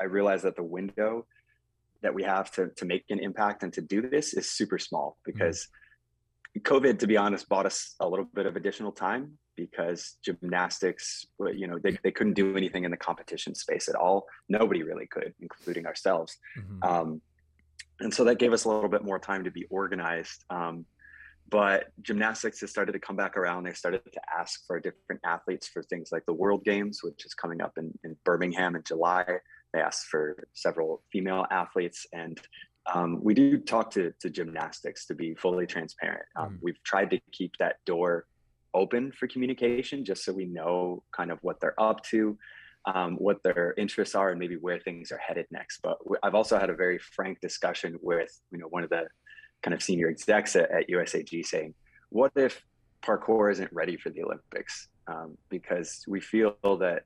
[0.00, 1.26] I realized that the window
[2.02, 5.10] that we have to to make an impact and to do this is super small
[5.10, 5.32] mm-hmm.
[5.32, 5.68] because
[6.56, 6.62] mm-hmm.
[6.62, 11.66] COVID, to be honest, bought us a little bit of additional time because gymnastics, you
[11.66, 14.26] know, they, they couldn't do anything in the competition space at all.
[14.48, 16.38] Nobody really could, including ourselves.
[16.58, 16.82] Mm-hmm.
[16.82, 17.20] Um,
[18.00, 20.44] and so that gave us a little bit more time to be organized.
[20.48, 20.86] Um,
[21.50, 23.64] but gymnastics has started to come back around.
[23.64, 27.34] They started to ask for different athletes for things like the World Games, which is
[27.34, 29.24] coming up in, in Birmingham in July.
[29.72, 32.40] They asked for several female athletes, and
[32.92, 36.24] um, we do talk to, to gymnastics to be fully transparent.
[36.36, 36.58] Um, mm.
[36.62, 38.26] We've tried to keep that door
[38.74, 42.38] open for communication just so we know kind of what they're up to,
[42.86, 45.80] um, what their interests are, and maybe where things are headed next.
[45.82, 49.06] But I've also had a very frank discussion with you know one of the
[49.62, 51.74] kind of senior execs at, at USAG saying,
[52.08, 52.64] what if
[53.02, 54.88] parkour isn't ready for the Olympics?
[55.06, 57.04] Um, because we feel that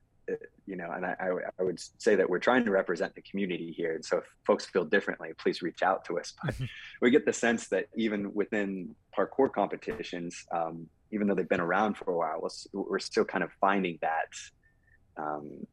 [0.67, 1.15] you know, and I,
[1.59, 3.95] I, would say that we're trying to represent the community here.
[3.95, 6.33] And so if folks feel differently, please reach out to us.
[6.43, 6.55] But
[7.01, 11.97] we get the sense that even within parkour competitions, um, even though they've been around
[11.97, 14.29] for a while, we're still kind of finding that
[15.17, 15.67] um,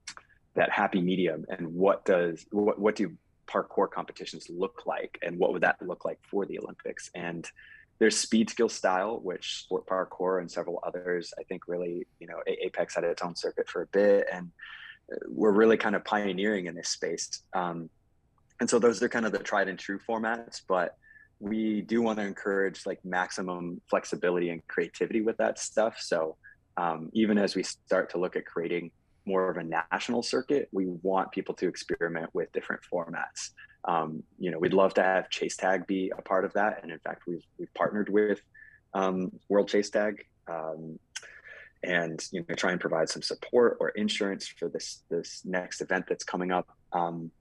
[0.55, 1.45] that happy medium.
[1.49, 3.15] And what does what what do
[3.47, 7.09] parkour competitions look like, and what would that look like for the Olympics?
[7.15, 7.49] And
[8.01, 12.41] there's speed skill style, which sport parkour and several others, I think, really you know
[12.47, 14.49] Apex had its own circuit for a bit, and
[15.13, 17.43] uh, we're really kind of pioneering in this space.
[17.53, 17.91] Um,
[18.59, 20.97] and so those are kind of the tried and true formats, but
[21.39, 25.97] we do want to encourage like maximum flexibility and creativity with that stuff.
[25.99, 26.37] So
[26.77, 28.89] um, even as we start to look at creating
[29.25, 33.51] more of a national circuit, we want people to experiment with different formats.
[33.85, 36.91] Um, you know, we'd love to have Chase Tag be a part of that, and
[36.91, 38.41] in fact, we've we've partnered with
[38.93, 40.99] um, World Chase Tag, um,
[41.83, 46.05] and you know, try and provide some support or insurance for this this next event
[46.07, 46.67] that's coming up.
[46.93, 47.31] Um,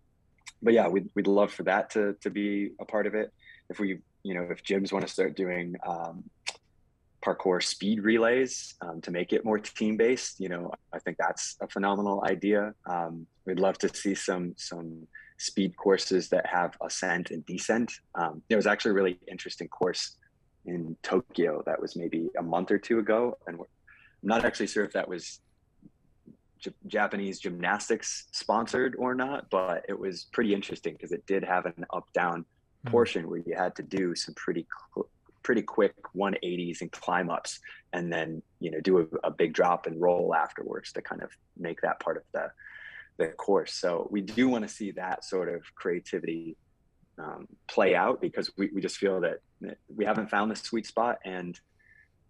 [0.62, 3.32] but yeah, we'd we'd love for that to to be a part of it
[3.70, 6.24] if we, you know, if gyms want to start doing um,
[7.24, 11.56] parkour speed relays um, to make it more team based, you know, I think that's
[11.62, 12.74] a phenomenal idea.
[12.84, 15.06] Um, we'd love to see some some
[15.40, 17.92] speed courses that have ascent and descent.
[18.14, 20.16] Um, there was actually a really interesting course
[20.66, 23.66] in Tokyo that was maybe a month or two ago, and I'm
[24.22, 25.40] not actually sure if that was
[26.58, 31.64] J- Japanese gymnastics sponsored or not, but it was pretty interesting because it did have
[31.66, 32.44] an up down
[32.84, 32.90] Hmm.
[32.90, 34.66] portion where you had to do some pretty
[35.42, 37.60] pretty quick 180s and climb ups
[37.92, 41.30] and then you know do a, a, big drop and roll afterwards to kind of
[41.58, 42.50] make that part of the
[43.20, 46.56] the course so we do want to see that sort of creativity
[47.18, 49.40] um, play out because we, we just feel that
[49.94, 51.60] we haven't found the sweet spot and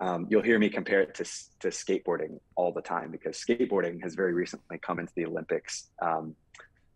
[0.01, 1.25] um, you'll hear me compare it to,
[1.61, 6.35] to skateboarding all the time because skateboarding has very recently come into the olympics um,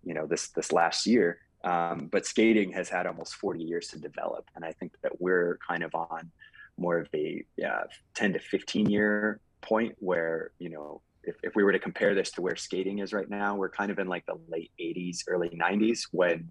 [0.02, 3.98] you know this this last year um, but skating has had almost 40 years to
[3.98, 4.44] develop.
[4.54, 6.30] And I think that we're kind of on
[6.76, 7.84] more of a yeah,
[8.14, 12.30] 10 to 15 year point where, you know, if, if we were to compare this
[12.32, 15.50] to where skating is right now, we're kind of in like the late 80s, early
[15.50, 16.50] 90s when,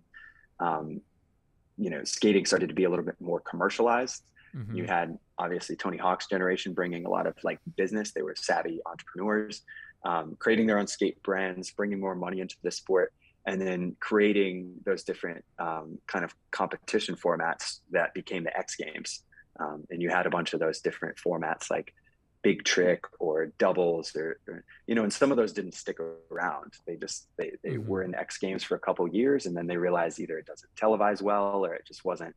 [0.60, 1.02] um,
[1.78, 4.24] you know, skating started to be a little bit more commercialized.
[4.56, 4.76] Mm-hmm.
[4.76, 8.12] You had obviously Tony Hawk's generation bringing a lot of like business.
[8.12, 9.64] They were savvy entrepreneurs,
[10.06, 13.14] um, creating their own skate brands, bringing more money into the sport
[13.46, 19.24] and then creating those different um, kind of competition formats that became the X Games.
[19.60, 21.94] Um, and you had a bunch of those different formats like
[22.44, 25.98] Big Trick or doubles, or, or, you know, and some of those didn't stick
[26.30, 26.74] around.
[26.86, 27.88] They just they they mm-hmm.
[27.88, 30.70] were in X Games for a couple years, and then they realized either it doesn't
[30.76, 32.36] televise well or it just wasn't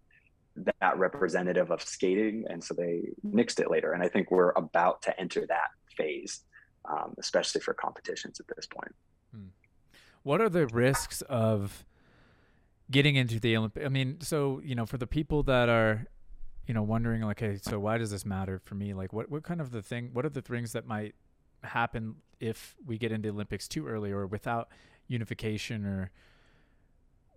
[0.81, 3.93] that representative of skating, and so they nixed it later.
[3.93, 6.41] And I think we're about to enter that phase,
[6.89, 8.95] um, especially for competitions at this point.
[9.37, 9.49] Mm.
[10.23, 11.85] What are the risks of
[12.91, 13.85] getting into the Olympic?
[13.85, 16.07] I mean, so you know, for the people that are,
[16.67, 18.95] you know, wondering like, so why does this matter for me?
[18.95, 20.11] Like, what what kind of the thing?
[20.13, 21.15] What are the things that might
[21.63, 24.69] happen if we get into Olympics too early or without
[25.09, 26.11] unification or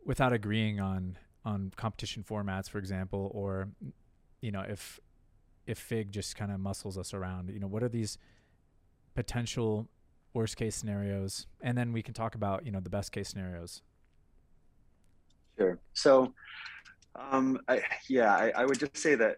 [0.06, 3.70] without agreeing on on competition formats, for example, or
[4.42, 5.00] you know, if
[5.68, 8.18] if Fig just kind of muscles us around, you know, what are these
[9.14, 9.88] potential
[10.34, 13.82] worst case scenarios, and then we can talk about you know the best case scenarios.
[15.58, 15.78] Sure.
[15.94, 16.34] So,
[17.32, 19.38] um, I, yeah, I, I would just say that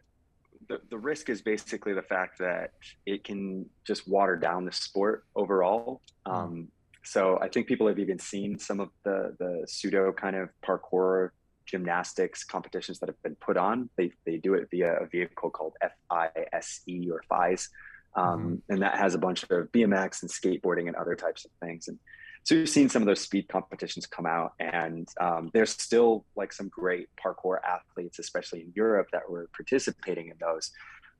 [0.67, 2.73] the, the risk is basically the fact that
[3.05, 6.01] it can just water down the sport overall.
[6.25, 6.31] Hmm.
[6.31, 6.67] Um,
[7.03, 11.31] so I think people have even seen some of the the pseudo kind of parkour
[11.65, 13.89] gymnastics competitions that have been put on.
[13.97, 16.81] They they do it via a vehicle called FISE
[17.11, 17.69] or FISE,
[18.15, 18.73] um, mm-hmm.
[18.73, 21.87] and that has a bunch of BMX and skateboarding and other types of things.
[21.87, 21.97] And
[22.43, 26.51] so we've seen some of those speed competitions come out, and um, there's still like
[26.51, 30.71] some great parkour athletes, especially in Europe, that were participating in those.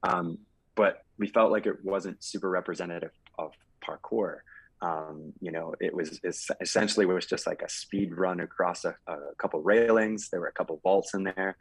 [0.04, 0.40] Um,
[0.76, 3.52] but we felt like it wasn't super representative of
[3.86, 4.38] parkour.
[4.82, 6.20] Um, you know, it was
[6.60, 10.30] essentially it was just like a speed run across a, a couple railings.
[10.30, 11.56] There were a couple vaults in there,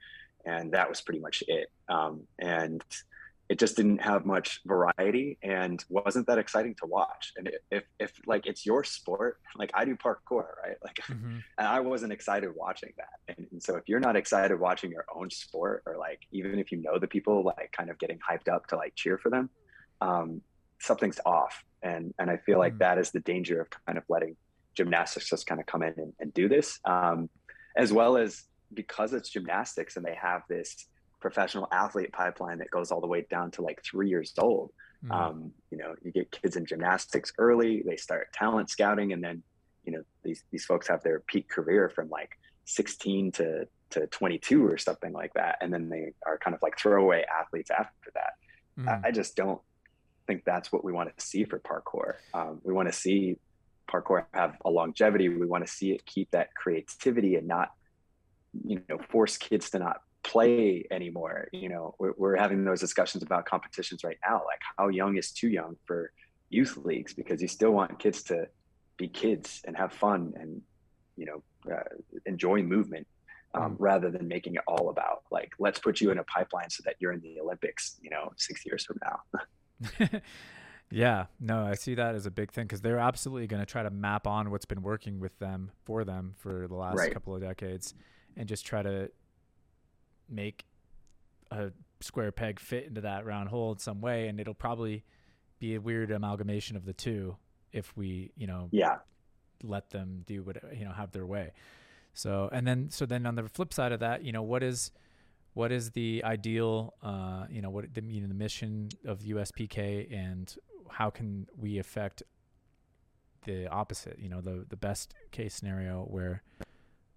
[0.47, 1.71] and that was pretty much it.
[1.89, 2.83] Um, and
[3.51, 7.33] it just didn't have much variety and wasn't that exciting to watch.
[7.37, 10.77] And if if like it's your sport, like I do parkour, right?
[10.85, 11.39] Like, mm-hmm.
[11.59, 13.35] and I wasn't excited watching that.
[13.37, 16.71] And, and so if you're not excited watching your own sport, or like even if
[16.71, 19.51] you know the people, like kind of getting hyped up to like cheer for them,
[20.01, 20.43] um,
[20.79, 21.65] something's off.
[21.83, 22.61] And and I feel mm-hmm.
[22.61, 24.37] like that is the danger of kind of letting
[24.77, 27.29] gymnastics just kind of come in and, and do this, um,
[27.77, 30.87] as well as because it's gymnastics and they have this
[31.21, 34.71] professional athlete pipeline that goes all the way down to like three years old.
[35.05, 35.13] Mm-hmm.
[35.13, 39.43] Um, you know, you get kids in gymnastics early, they start talent scouting, and then,
[39.85, 42.31] you know, these these folks have their peak career from like
[42.65, 46.79] 16 to to 22 or something like that, and then they are kind of like
[46.79, 48.33] throwaway athletes after that.
[48.79, 48.89] Mm-hmm.
[48.89, 49.61] I, I, just don't
[50.27, 52.15] think that's what we want to see for parkour.
[52.33, 53.37] Um, we want to see
[53.91, 55.29] parkour have a longevity.
[55.29, 57.71] We want to see it keep that creativity and not,
[58.65, 61.49] you know, force kids to not play anymore.
[61.53, 64.43] You know, we're, we're, having those discussions about competitions right now.
[64.47, 66.13] Like, how young is too young for
[66.49, 67.15] youth leagues?
[67.15, 68.47] Because you still want kids to
[68.97, 70.63] be kids and have fun and,
[71.17, 71.83] you know, uh,
[72.27, 73.07] enjoy movement
[73.55, 73.77] um, mm.
[73.79, 76.97] rather than making it all about like, let's put you in a pipeline so that
[76.99, 79.41] you're in the Olympics, you know, six years from now.
[80.91, 83.83] yeah, no, I see that as a big thing because they're absolutely going to try
[83.83, 87.13] to map on what's been working with them for them for the last right.
[87.13, 87.95] couple of decades
[88.37, 89.11] and just try to
[90.31, 90.65] make
[91.51, 95.05] a square peg fit into that round hole in some way and it'll probably
[95.59, 97.37] be a weird amalgamation of the two
[97.73, 98.97] if we you know yeah.
[99.63, 101.53] let them do what you know have their way.
[102.15, 104.91] So and then so then on the flip side of that you know what is
[105.53, 110.13] what is the ideal uh you know what the you know, the mission of USPK
[110.13, 110.55] and
[110.89, 112.23] how can we affect
[113.45, 116.43] the opposite you know the the best case scenario where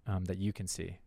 [0.06, 0.98] um, that you can see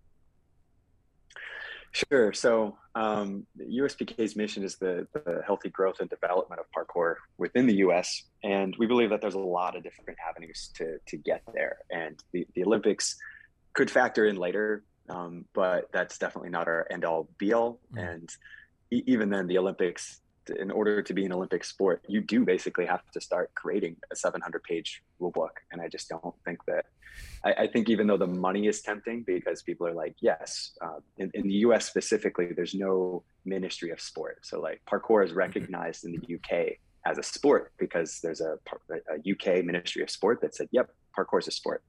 [1.91, 2.33] Sure.
[2.33, 7.75] So um, USPK's mission is the, the healthy growth and development of parkour within the
[7.77, 8.23] US.
[8.43, 11.77] And we believe that there's a lot of different avenues to, to get there.
[11.89, 13.15] And the, the Olympics
[13.73, 17.79] could factor in later, um, but that's definitely not our end all be all.
[17.95, 18.13] Mm.
[18.13, 18.29] And
[18.91, 22.85] e- even then, the Olympics in order to be an Olympic sport, you do basically
[22.85, 25.59] have to start creating a 700 page rule book.
[25.71, 26.85] And I just don't think that,
[27.43, 30.99] I, I think even though the money is tempting because people are like, yes, uh,
[31.17, 34.39] in, in, the US specifically, there's no ministry of sport.
[34.43, 38.57] So like parkour is recognized in the UK as a sport because there's a,
[38.91, 41.83] a UK ministry of sport that said, yep, parkour is a sport.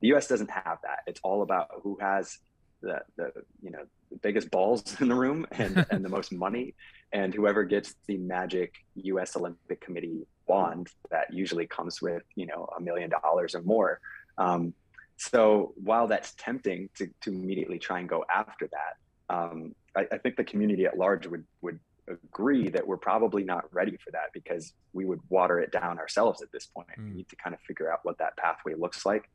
[0.00, 1.00] The US doesn't have that.
[1.06, 2.38] It's all about who has
[2.82, 3.30] the, the
[3.62, 6.74] you know the biggest balls in the room and, and the most money
[7.12, 9.36] and whoever gets the magic U.S.
[9.36, 14.00] Olympic Committee bond that usually comes with you know a million dollars or more.
[14.38, 14.74] Um,
[15.16, 20.18] so while that's tempting to, to immediately try and go after that, um, I, I,
[20.18, 21.78] think the community at large would would
[22.08, 26.42] agree that we're probably not ready for that because we would water it down ourselves
[26.42, 26.88] at this point.
[26.98, 27.04] Mm.
[27.04, 29.30] We need to kind of figure out what that pathway looks like.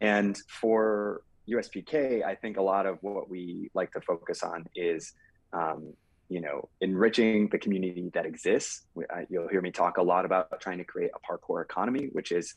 [0.00, 5.12] And for USPK, I think a lot of what we like to focus on is
[5.52, 5.92] um,
[6.32, 8.86] you know, enriching the community that exists.
[9.28, 12.54] You'll hear me talk a lot about trying to create a parkour economy, which is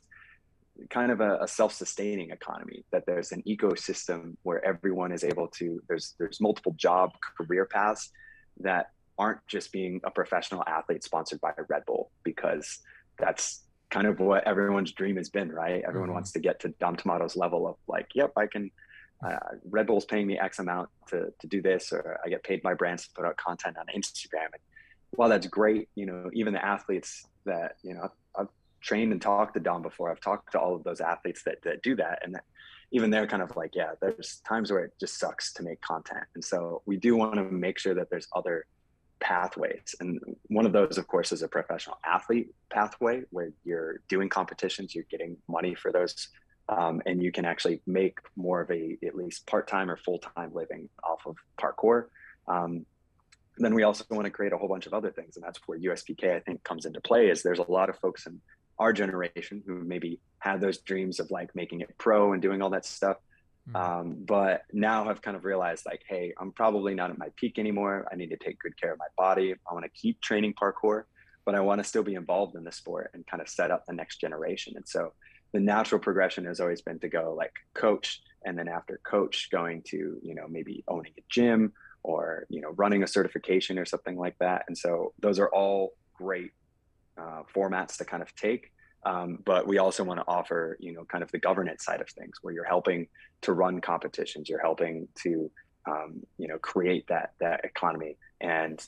[0.89, 5.82] kind of a, a, self-sustaining economy that there's an ecosystem where everyone is able to
[5.88, 8.12] there's there's multiple job career paths
[8.60, 12.79] that aren't just being a professional athlete sponsored by red bull because
[13.17, 16.15] that's kind of what everyone's dream has been right everyone mm-hmm.
[16.15, 18.70] wants to get to Dom Di Tomasso's level of like yep i can
[19.34, 22.62] uh, Red Bull's paying me X amount to, to do this, or I get paid
[22.62, 24.51] by brands to put out content on Instagram.
[24.53, 24.62] And
[25.12, 28.48] while that's great, you know, even the athletes that, you know, I've, I've
[28.82, 31.82] trained and talked to Dom before, I've talked to all of those athletes that, that
[31.82, 32.20] do that.
[32.24, 32.44] And that,
[32.91, 36.24] even they're kind of like, yeah, there's times where it just sucks to make content.
[36.36, 38.65] And so we do want to make sure that there's other
[39.20, 39.96] pathways.
[40.00, 44.94] And one of those, of course, is a professional athlete pathway where you're doing competitions,
[44.94, 46.29] you're getting money for those
[46.69, 50.89] um, and you can actually make more of a at least part-time or full-time living
[51.03, 52.05] off of parkour.
[52.48, 52.86] Um,
[53.57, 55.79] then we also want to create a whole bunch of other things and that's where
[55.79, 58.39] uspk i think comes into play is there's a lot of folks in
[58.79, 62.69] our generation who maybe had those dreams of like making it pro and doing all
[62.69, 63.17] that stuff
[63.69, 63.75] mm-hmm.
[63.75, 67.57] um, but now have kind of realized like hey i'm probably not at my peak
[67.57, 68.07] anymore.
[68.12, 69.53] I need to take good care of my body.
[69.53, 71.03] I want to keep training parkour
[71.45, 73.86] but i want to still be involved in the sport and kind of set up
[73.86, 74.74] the next generation.
[74.75, 75.13] And so
[75.55, 79.81] the natural progression has always been to go like coach and then after coach going
[79.83, 81.71] to you know maybe owning a gym
[82.03, 84.65] or you know running a certification or something like that.
[84.67, 86.51] And so those are all great
[87.17, 88.74] uh, formats to kind of take.
[89.05, 92.09] Um, but we also want to offer you know kind of the governance side of
[92.09, 93.07] things where you're helping
[93.43, 95.50] to run competitions you're helping to
[95.89, 98.85] um, you know create that that economy and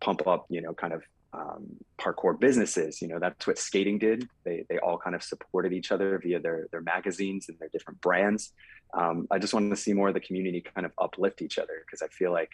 [0.00, 1.66] pump up you know kind of um,
[1.98, 4.28] parkour businesses you know that's what skating did.
[4.44, 8.00] They they all kind of supported each other via their their magazines and their different
[8.00, 8.52] brands.
[8.94, 11.84] Um, i just want to see more of the community kind of uplift each other
[11.84, 12.48] because i feel like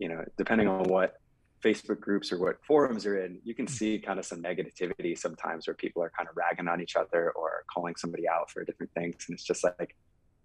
[0.00, 1.20] you know depending on what
[1.62, 3.70] facebook groups or what forums are in you can mm.
[3.70, 7.30] see kind of some negativity sometimes where people are kind of ragging on each other
[7.36, 9.24] or calling somebody out for different things.
[9.28, 9.96] And it's just like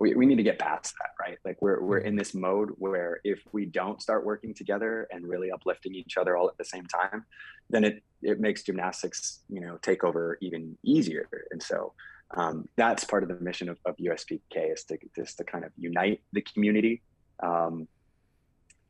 [0.03, 1.37] we, we need to get past that, right?
[1.45, 5.49] Like we're we're in this mode where if we don't start working together and really
[5.49, 7.23] uplifting each other all at the same time,
[7.69, 11.29] then it it makes gymnastics, you know, take over even easier.
[11.51, 11.93] And so
[12.35, 15.71] um, that's part of the mission of, of USPK is to just to kind of
[15.77, 17.01] unite the community,
[17.41, 17.87] um,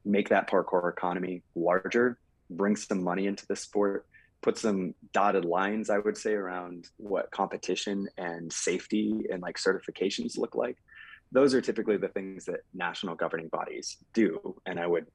[0.04, 2.18] make that parkour economy larger,
[2.50, 4.08] bring some money into the sport,
[4.42, 10.40] put some dotted lines, I would say, around what competition and safety and like certifications
[10.40, 10.78] look like
[11.34, 14.56] those are typically the things that national governing bodies do.
[14.66, 15.08] And I would,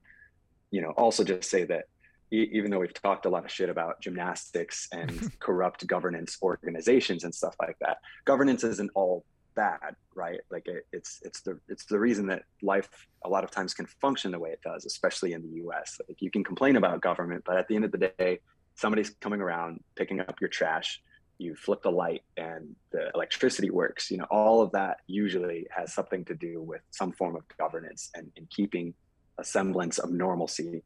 [0.70, 1.84] you know, also just say that
[2.32, 7.24] e- even though we've talked a lot of shit about gymnastics and corrupt governance organizations
[7.24, 10.40] and stuff like that, governance isn't all bad, right?
[10.50, 12.90] Like it, it's it's the it's the reason that life
[13.24, 16.00] a lot of times can function the way it does, especially in the U.S.
[16.08, 18.40] Like you can complain about government, but at the end of the day,
[18.74, 21.00] somebody's coming around picking up your trash
[21.38, 25.92] you flip the light and the electricity works you know all of that usually has
[25.92, 28.92] something to do with some form of governance and, and keeping
[29.38, 30.82] a semblance of normalcy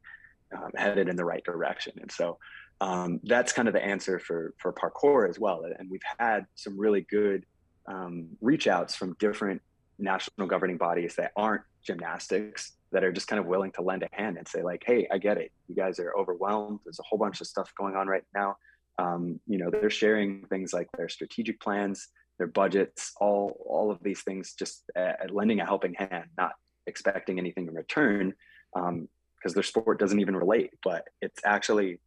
[0.55, 1.93] um, headed in the right direction.
[1.99, 2.37] And so
[2.81, 5.63] um, that's kind of the answer for for parkour as well.
[5.77, 7.45] And we've had some really good
[7.87, 9.61] um, reach outs from different
[9.99, 14.09] national governing bodies that aren't gymnastics that are just kind of willing to lend a
[14.11, 15.51] hand and say like hey i get it.
[15.67, 16.79] You guys are overwhelmed.
[16.83, 18.57] There's a whole bunch of stuff going on right now
[18.99, 23.99] um, you know they're sharing things like their strategic plans their budgets all all of
[24.01, 26.53] these things just uh, lending a helping hand not
[26.87, 28.33] expecting anything in return
[28.73, 31.99] because um, their sport doesn't even relate but it's actually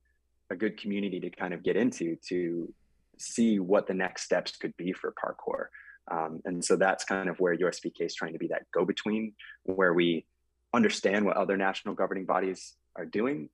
[0.51, 2.73] a good community to kind of get into to
[3.19, 5.67] see what the next steps could be for parkour.
[6.11, 9.33] Um, and so that's kind of where USPK is trying to be that go-between
[9.65, 10.25] where we
[10.73, 13.49] understand what other national governing bodies are doing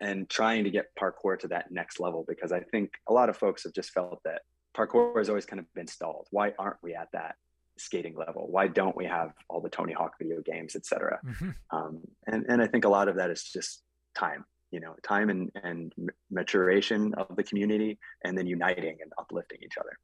[0.00, 3.36] and trying to get parkour to that next level because I think a lot of
[3.36, 4.42] folks have just felt that
[4.74, 6.26] parkour has always kind of been stalled.
[6.30, 7.36] Why aren't we at that
[7.76, 8.46] skating level?
[8.50, 11.18] Why don't we have all the Tony Hawk video games, et cetera?
[11.24, 11.50] Mm-hmm.
[11.70, 13.82] Um, and, and I think a lot of that is just
[14.14, 15.92] time, you know, time and, and
[16.30, 19.98] maturation of the community and then uniting and uplifting each other.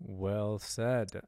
[0.00, 1.22] Well said.